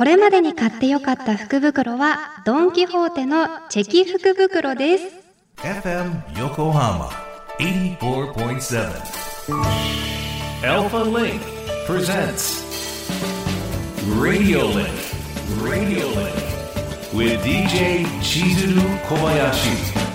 [0.00, 5.04] これまでに買ってよかった福袋はドン・キホーテのチェキ福袋です
[5.58, 7.10] FM Yokohama
[7.58, 8.88] 84.7
[10.64, 11.42] Alpha Link
[11.86, 12.64] presents
[14.18, 14.88] Radio Link
[15.60, 16.34] Radio Link
[17.12, 20.09] with DJ Chizuru Kobayashi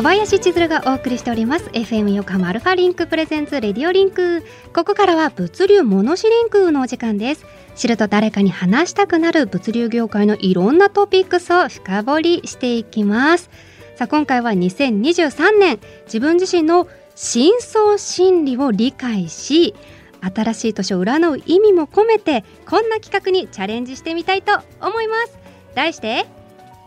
[0.00, 1.66] 小林千鶴がお送りしております。
[1.74, 4.42] FM 横浜 Alpha Link presents Radio Link
[4.72, 7.44] ここからは物流モノシリンクのお時間です。
[7.76, 13.50] 知ると誰かに話したくなる物流業界のいろんなトピックスを深掘りしていきます。
[13.94, 19.74] さあ今回は2023年自分自身の深層心理を理解し
[20.22, 25.38] 新しい年を占う意味も込めてこんな企画にチャレンジしてみたいと思います。
[25.74, 26.24] 題して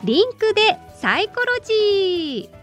[0.04, 2.63] リンクでサイコロジー。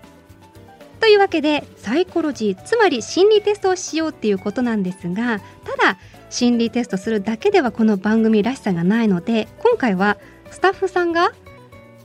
[1.01, 10.19] というわけでサイコロジーつまり心理テストをしようっていうことなんですがただ心理テストするだけではこの番組らしさがないので今回は
[10.51, 11.33] スタッフさんが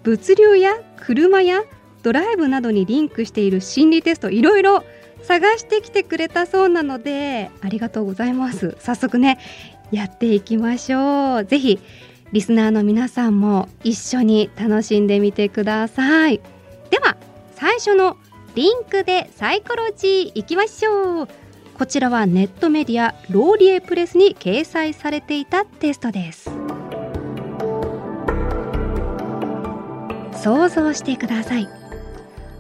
[0.04, 1.64] 物流や車や
[2.04, 4.84] ドライブなどにリンクしている心理テストいろいろ
[5.24, 8.78] 探してきてくれたそうなのでありがとうございます。
[8.80, 9.40] 早速ね
[9.92, 11.46] やっていきましょう。
[11.46, 11.80] ぜひ
[12.32, 16.40] リスナーの皆さんも一緒に楽しんでみてください。
[16.92, 17.18] では
[17.56, 18.18] 最初の
[18.56, 21.28] リンクでサイコロジーいきましょう。
[21.78, 26.50] こちらはネットメディアローリエプレスに掲載されていたテストです。
[30.42, 31.67] 想像してください。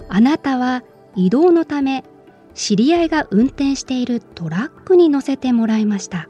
[0.09, 0.83] あなたは
[1.15, 2.03] 移動のため
[2.53, 6.27] 知り合いが運転しているトラックに乗せてもらいました。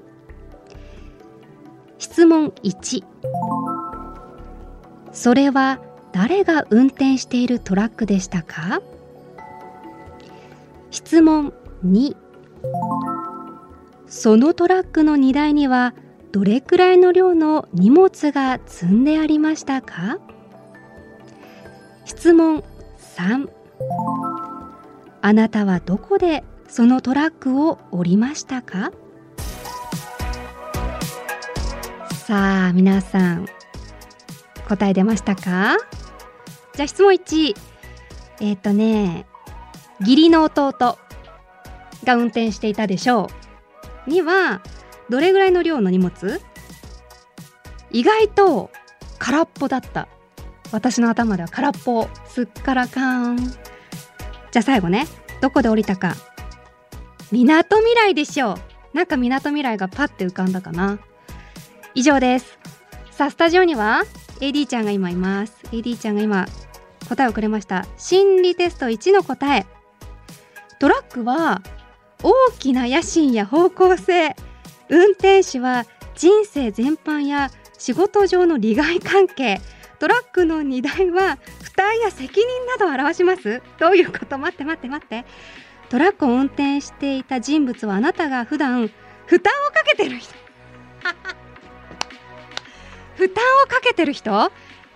[1.98, 3.04] 質問1
[5.12, 5.80] それは
[6.12, 8.80] 誰が運転しているトラックでしたか？
[10.92, 11.54] 質問
[11.86, 12.16] 2
[14.08, 15.94] そのトラックの荷台には
[16.32, 20.20] どれくらいの量の荷物が積んでありましたか？
[22.06, 22.64] 質問
[23.18, 23.50] 3
[25.22, 28.92] あなたはどこでそのトラックを降りましたか？
[32.26, 33.46] さあ皆さん
[34.68, 35.78] 答え出ましたか？
[36.74, 37.56] じゃあ質問1
[38.42, 39.26] えっ、ー、とね
[40.00, 40.74] 義理の弟
[42.04, 43.30] が運転していたでしょ
[44.08, 44.10] う。
[44.10, 44.62] には
[45.10, 46.42] どれぐらいの量の荷物？
[47.92, 48.72] 意外と
[49.20, 50.08] 空っぽだった。
[50.72, 52.08] 私の頭では空っぽ。
[52.28, 53.38] すっからかん。
[53.38, 55.08] じゃあ最後ね。
[55.42, 56.16] どこで降りたか。
[57.32, 58.58] みなとみらいでしょう。
[58.94, 61.00] なんかみなとみらいがパッて浮かんだかな。
[61.94, 62.58] 以上です。
[63.12, 64.04] さあスタジオには
[64.42, 65.54] AD ちゃんが今います。
[65.72, 66.46] AD ちゃんが今
[67.08, 67.86] 答えをくれました。
[67.98, 69.66] 心理テスト1の答え。
[70.86, 71.64] トラックは
[72.22, 74.36] 大きな野心や方向性
[74.88, 79.60] 運転手は人生全般や仕事上の利害関係
[79.98, 83.64] トラックの荷台は負担や責任などを表します。
[83.80, 84.38] どういうこと？
[84.38, 85.26] 待って待って待って。
[85.90, 88.92] トラックを運転していた人物はあなたが普段
[89.26, 90.36] 負担をかけてる人。
[93.18, 94.52] 負担をかけてる人？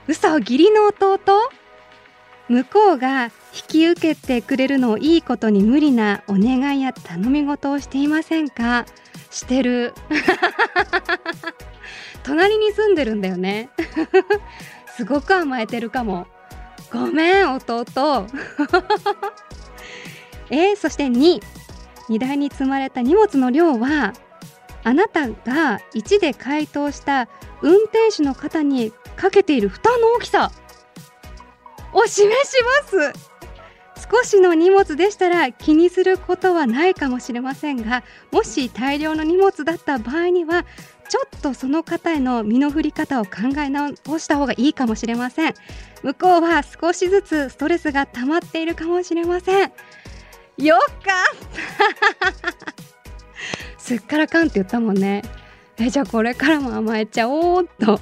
[0.08, 0.38] 嘘？
[0.38, 1.20] 義理の弟？
[2.48, 8.86] 向こうが引き受けてくれるのをいいことに無理なお願いや頼み事をしていませんか？
[9.32, 9.94] してる。
[12.24, 13.70] 隣に住んでるんだよね。
[14.96, 16.28] すごく甘えてるかも。
[16.92, 17.86] ごめん弟。
[20.50, 21.42] えー、そして2
[22.10, 24.14] 荷台に積まれた荷物の量は
[24.84, 27.28] あなたが1で回答した
[27.62, 30.52] 運転手の方にかけている負担の大きさ
[31.94, 33.29] お示します。
[34.12, 40.66] 少しの荷物でしたら気にすることはないかもしれませんがもし大量の荷物だった場合には
[41.10, 45.54] ちょっとその方への身の振り方を考え直した方がいいかもしれません。
[46.04, 49.72] 向こうは少しずつストレスが溜まっているかもしれません。
[50.58, 51.12] よっか。
[53.80, 55.24] すっからかんって言ったもんね。
[55.80, 57.98] えじゃあこれからも甘えちゃおうっと。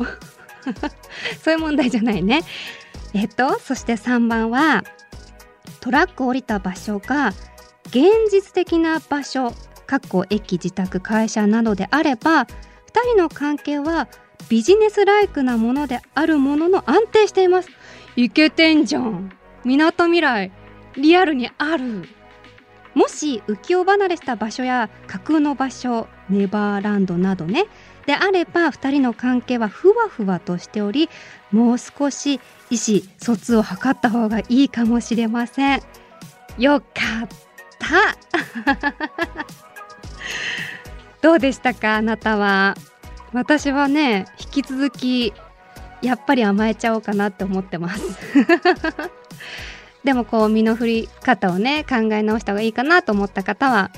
[1.42, 2.44] そういう問題じゃないね。
[3.14, 4.84] えっとそして3番は
[5.88, 7.30] トラック降りた場所が
[7.86, 9.52] 現実的な場所
[9.86, 12.50] かっこ駅自宅会社などであれば2
[13.14, 14.10] 人の関係は
[14.50, 17.70] ビジネスライクなものであるものの安定しています。
[18.18, 19.32] いけてんじゃん。
[19.64, 20.52] みなとみらい
[20.98, 22.04] リアルにある。
[22.94, 27.64] もし浮世離れした場所や架空の場所ネバーランドなどね
[28.08, 31.10] であれば2人の関係はふわふわとしており
[31.52, 32.40] もう少し
[32.70, 35.82] 意思疎通を図った方がいいかもしれません。
[36.58, 36.86] よか
[37.26, 37.28] っ
[37.78, 38.18] た。
[41.22, 42.76] どうでしたかあなたは？
[43.34, 45.34] 私はね引き続き
[46.02, 48.02] やっぱり甘えちゃおうかなって思ってます。
[50.04, 53.92] でもこう身の振り方をね考え直した方がいいかなと思った方は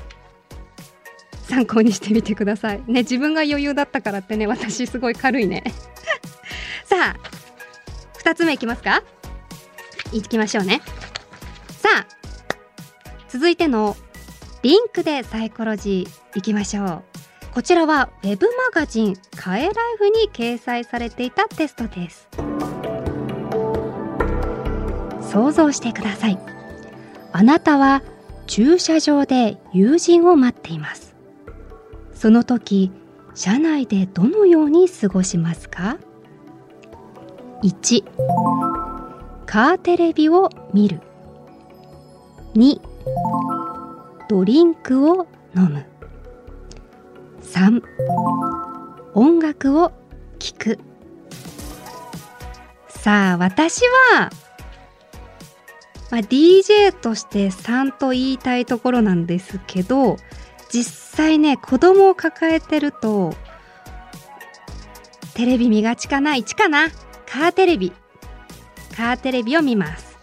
[1.50, 2.78] 参考にしてみてください。
[2.88, 5.63] ね自分が余裕だったからってね私すごい軽いね。
[6.86, 7.19] さあ
[8.24, 9.04] 2つ目いきますか？
[10.13, 10.81] いきましょうね。
[11.81, 12.06] さあ
[13.28, 13.98] 続いての
[14.62, 17.04] リンクでサイコロジーいきましょう。
[17.51, 22.30] こちらはウェブマガジン「カエライフ」に掲載されていたテストです。
[25.31, 26.40] 想像してください。
[27.31, 28.04] あなたは
[28.48, 31.08] 駐車場で友人を待っています。
[32.19, 32.92] その時
[33.33, 35.98] 車内でどのように過ごしますか
[37.63, 38.04] ？1
[39.45, 41.00] カーテレビを見る。
[42.56, 42.81] 2
[44.27, 45.86] ドリンクを飲む。
[47.42, 47.81] 3
[49.13, 49.94] 音楽を
[50.39, 50.80] 聴く。
[52.89, 53.80] さあ私
[54.13, 54.30] は、
[56.12, 60.18] まあ、DJ として3と言いたいところなんですけど
[60.69, 63.33] 実際ね子供を抱えてると
[65.33, 66.89] テレビ見がちかな？1かな？
[67.25, 67.94] カーテレビ。
[68.95, 70.18] カーテレビを見ます。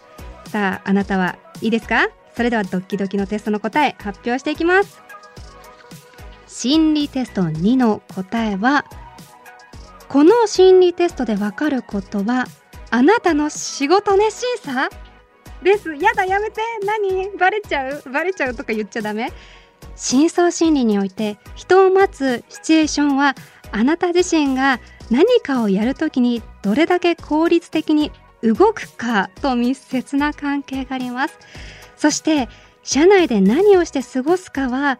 [0.49, 2.07] さああなたはいいですか？
[2.35, 5.01] それではドッキドキのテストの答え発表していきます。
[6.47, 8.85] 心理テスト2の答えは
[10.07, 12.45] この心理テストでわかることは
[12.91, 14.89] あなたの仕事熱心さ？
[15.63, 15.95] です。
[15.95, 16.61] やだやめて。
[16.85, 17.35] 何？
[17.37, 18.03] バレちゃう？
[18.11, 19.33] バレちゃうとか言っちゃダメ？
[19.97, 23.35] 深層心理において人を待つシチュエーションは
[23.71, 24.79] あなた自身が
[25.09, 28.11] 何かをやるときにどれだけ効率的に
[28.43, 31.39] 動くかと密接な関係があります。
[31.97, 32.47] そして
[32.83, 34.99] 社内で何をして過ごすかは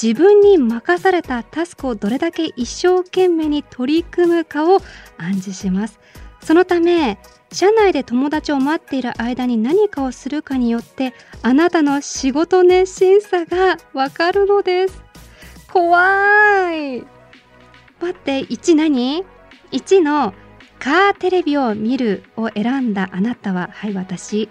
[0.00, 4.80] 自分に任されたタスクをどれだけ一生懸命に取り組むかを
[5.18, 6.00] 暗示します。
[6.42, 7.18] そのため
[7.50, 15.02] 社内で友達を待っている間に何かをするかによってあなたの仕事熱心さがわかるのです。
[15.72, 15.98] 怖
[16.72, 17.00] い。
[18.00, 19.24] 待って1何
[19.72, 20.34] ?1 の
[20.78, 24.48] カーテレビを見るを選んだあなたははい私。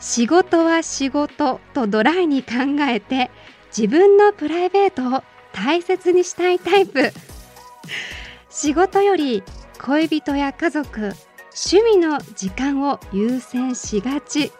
[0.00, 3.30] 仕事は仕事とドライに考えて
[3.76, 5.22] 自分のプライベートを
[5.52, 7.12] 大切にしたいタイプ。
[8.50, 9.44] 仕事より
[9.80, 11.12] 恋人や家族
[11.54, 14.52] 趣味の時間を優先しがち。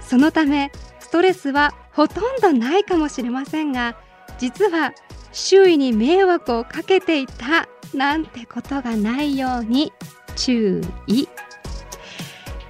[0.00, 3.96] そのためストレスはほとんどないかもしれませんが
[4.38, 4.92] 実は
[5.32, 9.92] 周囲に迷惑をかけていたなんてことがないように
[10.36, 11.26] 注意。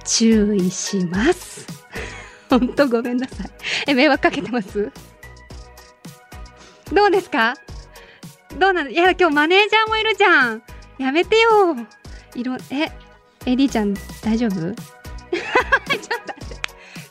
[0.05, 1.65] 注意します。
[2.49, 3.47] 本当ごめんなさい。
[3.87, 4.91] え迷惑かけてます？
[6.93, 7.55] どうですか？
[8.59, 10.63] どうなんいや今日マネージャーもいるじゃん。
[10.99, 11.75] やめてよ。
[12.35, 12.91] いろえ
[13.45, 13.93] エリーちゃん
[14.23, 14.51] 大丈夫？
[14.55, 14.81] ちょっと待
[16.45, 16.55] って。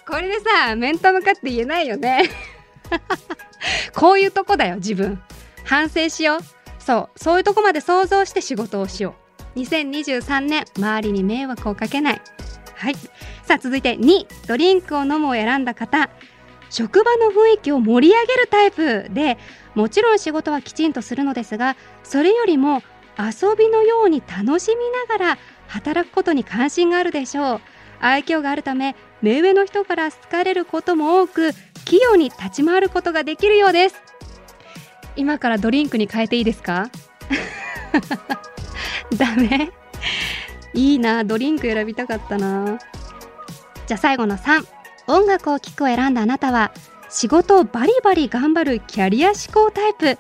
[0.07, 2.31] これでさ面と向かって言えないよね。
[3.95, 5.21] こういうとこだよ自分。
[5.65, 6.41] 反省しよう。
[6.79, 7.19] そう。
[7.19, 9.15] そういうとこまで想像して仕事をしよ
[9.57, 9.61] う。
[9.61, 12.23] 2023年周りに迷惑をかけない。
[12.75, 12.95] はい。
[13.45, 16.11] さあ続いて2ドリンクを飲むを選んだ方。
[16.71, 19.07] 職場の雰囲気を盛り上げるタイプ。
[19.11, 19.39] で
[19.75, 22.83] もちろん仕事はきちんとするのですがそれよりも
[23.19, 25.39] 遊びのように楽しみながら
[25.75, 27.61] 働くことに関心があるでしょう。
[28.01, 31.53] 愛嬌があるため目上の人から好かれることも多く
[31.85, 33.97] 器用に立ち回ることができるようです。
[35.17, 36.91] 今からドリンクに変えていいですか？
[39.17, 39.71] ダメ。
[40.75, 42.79] いいなドリンク選びたかったな。
[43.87, 44.67] じゃあ最後の3
[45.07, 46.73] 音楽を聴くを選んだあなたは
[47.11, 50.19] 仕事をバリバリ頑張るキャリア志向タイプ。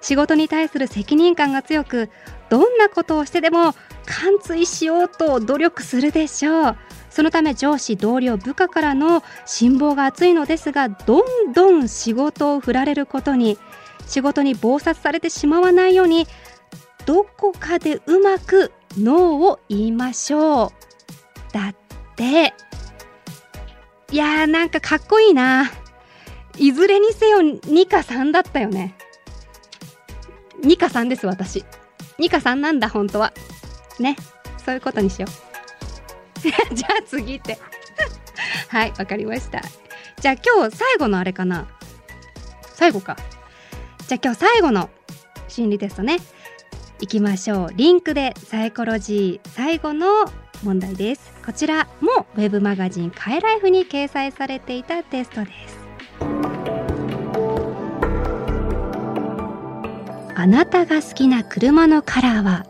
[0.00, 2.08] 仕事に対する責任感が強く
[2.50, 3.72] どんなことをしてでも
[4.06, 6.76] 完遂しようと努力するでしょう。
[7.10, 13.58] そのため上司同僚部下からの辛抱が厚いのですがどんどん仕事を振られることに
[14.06, 16.26] 仕事に忙殺されてしまわないように
[17.06, 21.52] どこかでうまくノーを言いましょう。
[21.52, 21.76] だっ
[22.16, 22.54] て。
[24.10, 25.70] いやーなんかかっこいいな。
[26.56, 28.94] いずれにせよ2か3だったよね。
[30.62, 31.64] 2か3です私。
[32.18, 33.32] 2か3なんだ本当は。
[33.98, 34.16] ね。
[34.64, 36.40] そういうことにしよう。
[36.74, 37.58] じゃあ次って。
[38.68, 39.62] はいわかりました。
[40.20, 41.66] じゃあ今日最後のあれかな。
[42.74, 43.16] 最後か。
[44.06, 44.90] じゃあ今日最後の
[45.48, 46.18] 心理テストね。
[47.00, 47.70] いきましょう。
[47.74, 50.08] リンクでサイコロジー最後の
[50.64, 51.32] 問題です。
[51.46, 55.77] こちらもウェブマガジンカエライフに掲載されていたテストです。
[60.40, 62.64] あなたが好きな車のカラーは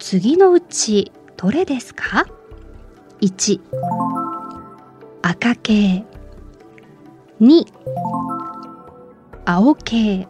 [0.00, 2.26] 次のうちどれですか
[3.20, 3.60] ?1
[5.22, 6.04] 赤系。
[7.40, 7.66] 2
[9.44, 10.26] 青系。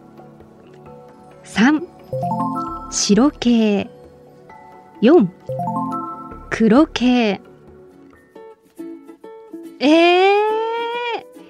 [1.43, 1.81] 3
[2.91, 3.89] 白系。
[5.01, 5.27] 4
[6.51, 7.41] 黒系。
[9.79, 10.35] えー、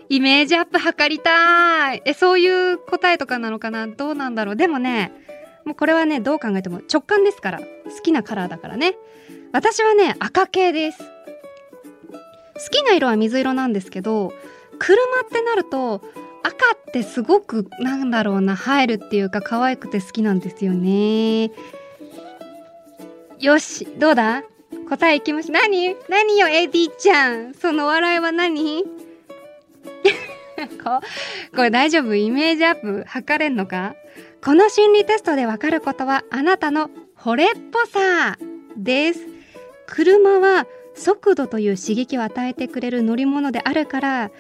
[0.08, 2.02] イメージアップ図りたい。
[2.06, 3.86] えそういう答えとかなのかな？
[3.86, 4.56] どうなんだろう？
[4.56, 5.12] でもね
[5.66, 7.60] もうこれはねどう考えても直感ですから。
[7.60, 7.66] 好
[8.04, 8.96] きなカラーだからね。
[9.52, 11.00] 私はね赤系です。
[11.00, 11.06] 好
[12.72, 14.32] きな色は水色なんですけど
[14.80, 14.96] 車
[15.26, 16.02] ってなると
[16.44, 21.52] 赤ってすごくなんだろうな映えるっていうか可愛くて好きなんですよね。
[23.40, 24.44] よしどうだ？
[24.88, 25.54] 答えいきましょう。
[25.54, 25.96] 何？
[26.08, 27.54] 何よエディちゃん。
[27.54, 28.84] その笑いは何？
[30.84, 31.02] こ
[31.56, 32.16] これ大丈夫？
[32.16, 33.04] イメージアップ？
[33.08, 33.96] 測れんのか？
[34.46, 38.38] この心理テストでわかることはあなたの惚れっぽさ
[38.78, 39.22] です。
[39.88, 44.32] 車は速度という刺激を与えてくれる乗り物であるから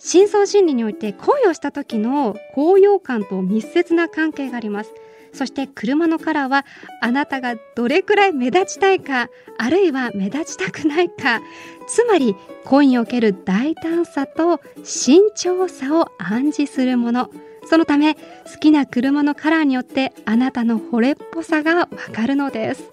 [0.00, 4.92] 深層心理において恋をした時の高揚感と密接な関係があります。
[5.32, 6.66] そして車のカラーは
[7.00, 11.40] あなたがどれくらい目立ちたいかあるいは目立ちたくないか。
[11.86, 17.30] つまり恋における大胆さと慎重さを暗示するもの。
[17.68, 18.20] そのため好
[18.60, 22.90] きな車のカラーによってあなたの惚れっぽさがわかるのです。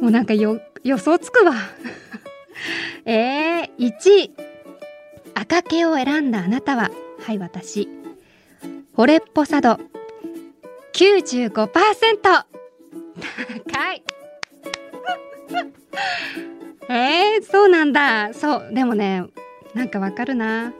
[0.00, 0.58] もうなんか予
[0.96, 1.52] 想つくわ。
[3.04, 4.30] えー、1
[5.34, 7.88] 赤系を選んだあなたははい私。
[8.96, 9.78] 惚れっぽさ度
[10.94, 14.02] 95%高い。
[16.88, 18.32] えー、そうなんだ。
[18.32, 19.24] そうでもね
[19.74, 20.72] なんかわかるな。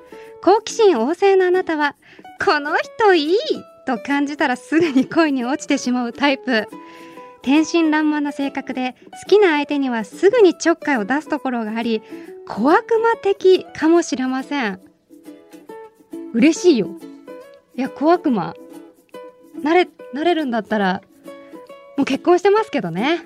[0.43, 1.95] 好奇心旺盛なあなたは
[2.45, 3.37] この人いい
[3.87, 6.67] と感じたらすぐに恋に落ちてしまうタイプ。
[7.43, 12.01] 天真爛漫な性格で好きな相手にはすぐにちょっかいを出すところがあり
[12.47, 14.81] 小悪魔的かもしれません。
[16.33, 16.89] 嬉しいよ。
[17.77, 18.55] いや小悪魔。
[19.63, 21.03] なれなれるんだったら
[21.97, 23.21] もう結婚してますけどね。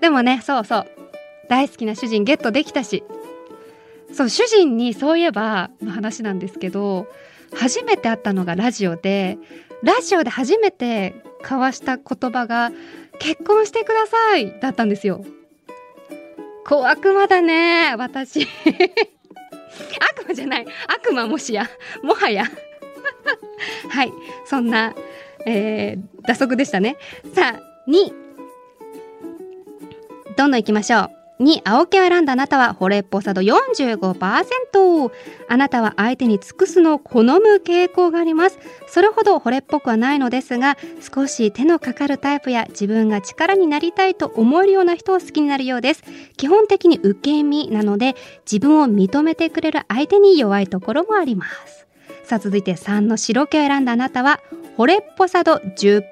[0.00, 0.86] でもねそうそう。
[1.48, 3.04] 大好きな主人ゲットできたし。
[4.12, 7.06] そう主人にそういえばの話なんですけど
[7.54, 9.38] 初めて会ったのがラジオで
[9.82, 12.72] ラジオで初めて交わした言葉が
[13.18, 15.24] 「結婚してください」だったんですよ。
[16.64, 18.46] 小悪魔だね私
[20.22, 21.68] 悪魔じゃない悪魔もしや
[22.04, 22.44] もはや
[23.90, 24.12] はい
[24.44, 24.94] そんな
[25.46, 26.96] えー、打足でしたね。
[27.34, 28.12] さあ、2。
[30.36, 31.21] どんどん行きましょう。
[31.42, 35.10] 2、青木を選んだあなたは惚れっぽさ度45%。
[35.48, 38.58] あなたは相手に尽くすのを好む傾向があります。
[38.86, 46.04] それほど惚れっぽくはないのですが、少し手のかかるタイプや自分が力になりたいと思えるような人を好きになるようです。
[46.36, 48.14] 基本的に受け身なので、
[48.50, 51.82] 自分を認めてくれる相手に弱いところもあります。
[52.24, 54.40] さあ続いて3の白毛を選んだあなたは
[54.76, 56.02] 惚れっぽさ度10%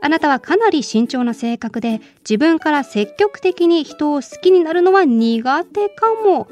[0.00, 6.48] あなたはかなり慎重な性格で自分から積極的に人を好きになるのは苦手かも。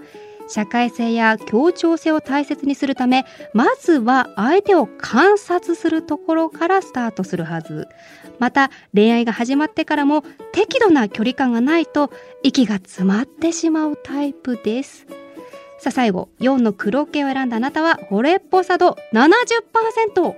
[0.48, 3.24] 社会性や協調性を大切にするため
[3.54, 7.88] まずは相手を観察するところからスタートするはず。
[8.38, 10.22] また恋愛が始まってからも
[10.52, 12.10] 適度な距離感がないと
[12.42, 15.06] 息が詰まってしまうタイプです。
[15.82, 20.36] さあ最後4の黒系を選んだあなたは惚れっぽさ度70%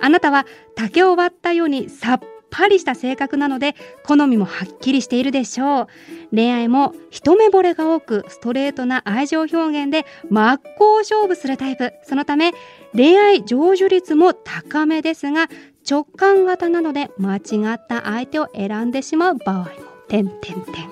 [0.00, 2.20] あなたは竹を割ったようにさっ
[2.50, 5.86] ぱりした性格なので好みもはっきりしているでしょう。
[6.34, 11.92] 恋愛も一目惚れが多くストレートな愛情表現で真っ向勝負するタイプ。
[12.02, 12.52] そのため
[12.92, 15.48] 恋愛成就率も高めですが
[15.88, 17.40] 直感型なので間違
[17.72, 19.68] った相手を選んでしまう場合も。
[20.08, 20.90] 点点点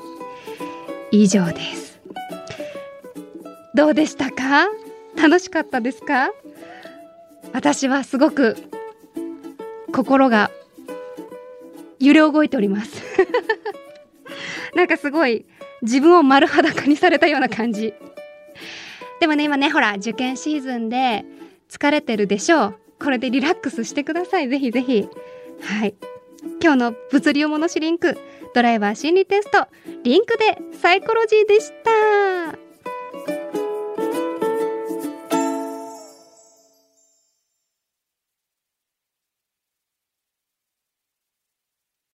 [1.10, 1.89] 以上です。
[3.74, 4.68] どうでしたか？
[5.16, 6.30] 楽しかったですか？
[7.52, 8.56] 私はすごく
[9.92, 10.50] 心が
[11.98, 13.02] 揺れ動いております。
[14.74, 15.46] なんかすごい
[15.82, 17.92] 自分を丸裸にされたような感じ。
[19.20, 21.24] でもね今ねほら受験シーズンで
[21.68, 22.74] 疲れてるでしょう。
[23.02, 24.48] これでリラックスしてください。
[24.48, 25.08] ぜひぜひ。
[25.62, 25.94] はい。
[26.62, 28.16] 今日の物理をものしリンク
[28.54, 29.68] ドライバー心理テスト
[30.02, 31.90] リンクでサイコロジーでした。